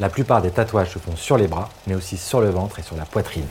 [0.00, 2.82] La plupart des tatouages se font sur les bras, mais aussi sur le ventre et
[2.82, 3.46] sur la poitrine.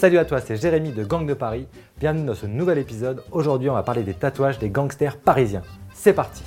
[0.00, 1.66] Salut à toi, c'est Jérémy de Gang de Paris.
[1.98, 3.22] Bienvenue dans ce nouvel épisode.
[3.32, 5.62] Aujourd'hui, on va parler des tatouages des gangsters parisiens.
[5.94, 6.42] C'est parti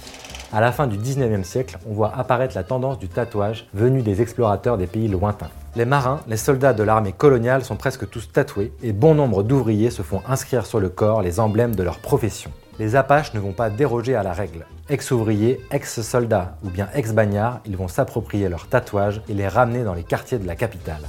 [0.53, 4.21] À la fin du 19e siècle, on voit apparaître la tendance du tatouage venue des
[4.21, 5.49] explorateurs des pays lointains.
[5.75, 9.91] Les marins, les soldats de l'armée coloniale sont presque tous tatoués et bon nombre d'ouvriers
[9.91, 12.49] se font inscrire sur le corps les emblèmes de leur profession.
[12.79, 14.65] Les Apaches ne vont pas déroger à la règle.
[14.87, 20.03] Ex-ouvriers, ex-soldats ou bien ex-bagnards, ils vont s'approprier leurs tatouages et les ramener dans les
[20.03, 21.01] quartiers de la capitale.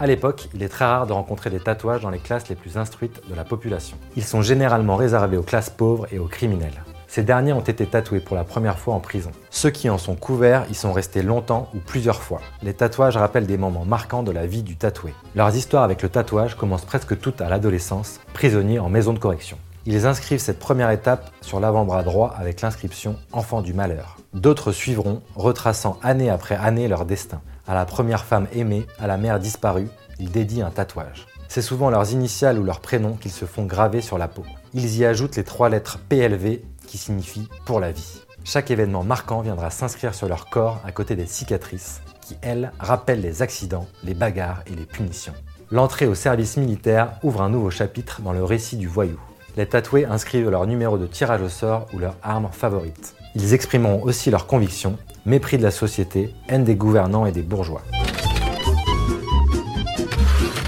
[0.00, 2.76] À l'époque, il est très rare de rencontrer des tatouages dans les classes les plus
[2.78, 3.96] instruites de la population.
[4.16, 6.84] Ils sont généralement réservés aux classes pauvres et aux criminels.
[7.08, 9.32] Ces derniers ont été tatoués pour la première fois en prison.
[9.50, 12.40] Ceux qui en sont couverts y sont restés longtemps ou plusieurs fois.
[12.62, 15.14] Les tatouages rappellent des moments marquants de la vie du tatoué.
[15.34, 19.58] Leurs histoires avec le tatouage commencent presque toutes à l'adolescence, prisonniers en maison de correction.
[19.84, 24.18] Ils inscrivent cette première étape sur l'avant-bras droit avec l'inscription Enfant du malheur.
[24.34, 27.40] D'autres suivront, retraçant année après année leur destin.
[27.68, 31.26] À la première femme aimée, à la mère disparue, ils dédient un tatouage.
[31.48, 34.42] C'est souvent leurs initiales ou leurs prénoms qu'ils se font graver sur la peau.
[34.72, 38.22] Ils y ajoutent les trois lettres PLV qui signifient pour la vie.
[38.42, 43.20] Chaque événement marquant viendra s'inscrire sur leur corps à côté des cicatrices qui, elles, rappellent
[43.20, 45.34] les accidents, les bagarres et les punitions.
[45.70, 49.20] L'entrée au service militaire ouvre un nouveau chapitre dans le récit du voyou.
[49.58, 53.14] Les tatoués inscrivent leur numéro de tirage au sort ou leur arme favorite.
[53.34, 54.96] Ils exprimeront aussi leurs convictions,
[55.28, 57.82] mépris de la société, haine des gouvernants et des bourgeois.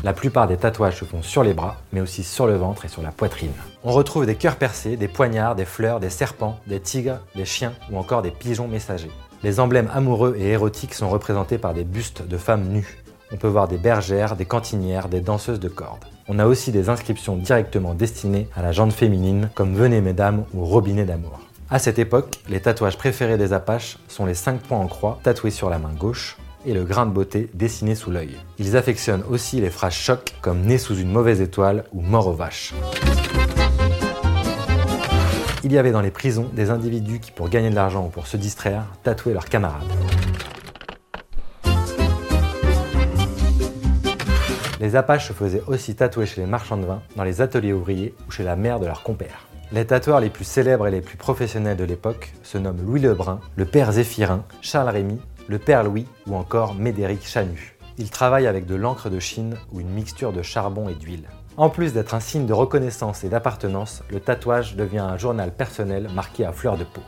[0.05, 2.89] La plupart des tatouages se font sur les bras, mais aussi sur le ventre et
[2.89, 3.53] sur la poitrine.
[3.85, 7.73] On retrouve des cœurs percés, des poignards, des fleurs, des serpents, des tigres, des chiens
[7.91, 9.11] ou encore des pigeons messagers.
[9.43, 13.03] Les emblèmes amoureux et érotiques sont représentés par des bustes de femmes nues.
[13.33, 16.05] On peut voir des bergères, des cantinières, des danseuses de cordes.
[16.29, 20.65] On a aussi des inscriptions directement destinées à la jante féminine, comme Venez mesdames ou
[20.65, 21.41] Robinet d'amour.
[21.73, 25.53] À cette époque, les tatouages préférés des Apaches sont les 5 points en croix tatoués
[25.53, 26.37] sur la main gauche
[26.67, 28.37] et le grain de beauté dessiné sous l'œil.
[28.59, 32.33] Ils affectionnent aussi les phrases chocs comme né sous une mauvaise étoile ou mort aux
[32.33, 32.75] vaches.
[35.63, 38.27] Il y avait dans les prisons des individus qui, pour gagner de l'argent ou pour
[38.27, 39.87] se distraire, tatouaient leurs camarades.
[44.81, 48.13] Les Apaches se faisaient aussi tatouer chez les marchands de vin, dans les ateliers ouvriers
[48.27, 49.47] ou chez la mère de leurs compères.
[49.73, 53.39] Les tatoueurs les plus célèbres et les plus professionnels de l'époque se nomment Louis Lebrun,
[53.55, 57.77] le père Zéphirin, Charles Rémy, le père Louis ou encore Médéric Chanu.
[57.97, 61.29] Ils travaillent avec de l'encre de Chine ou une mixture de charbon et d'huile.
[61.57, 66.09] En plus d'être un signe de reconnaissance et d'appartenance, le tatouage devient un journal personnel
[66.13, 67.03] marqué à fleur de peau.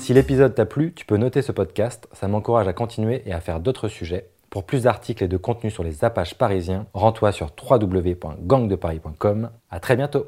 [0.00, 3.40] Si l'épisode t'a plu, tu peux noter ce podcast, ça m'encourage à continuer et à
[3.40, 4.30] faire d'autres sujets.
[4.54, 9.50] Pour plus d'articles et de contenus sur les Apaches parisiens, rends-toi sur www.gangdeparis.com.
[9.68, 10.26] À très bientôt